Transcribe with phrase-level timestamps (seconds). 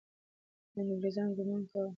[0.79, 1.89] انګریزان ګمان کاوه.